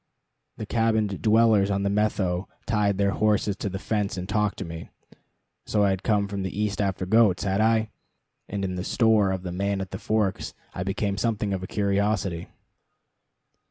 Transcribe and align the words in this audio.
The 0.57 0.65
cabined 0.65 1.21
dwellers 1.21 1.69
on 1.69 1.83
the 1.83 1.89
Methow 1.91 2.47
tied 2.65 2.97
their 2.97 3.11
horses 3.11 3.55
to 3.57 3.69
the 3.69 3.77
fence 3.77 4.17
and 4.17 4.27
talked 4.27 4.57
to 4.57 4.65
me 4.65 4.89
so 5.67 5.83
I 5.83 5.91
had 5.91 6.01
come 6.01 6.27
from 6.27 6.41
the 6.41 6.59
East 6.59 6.81
after 6.81 7.05
goats, 7.05 7.43
had 7.43 7.61
I? 7.61 7.91
and 8.49 8.65
in 8.65 8.73
the 8.73 8.83
store 8.83 9.29
of 9.31 9.43
the 9.43 9.51
Man 9.51 9.79
at 9.79 9.91
the 9.91 9.99
Forks 9.99 10.55
I 10.73 10.81
became 10.81 11.17
something 11.19 11.53
of 11.53 11.61
a 11.61 11.67
curiosity. 11.67 12.47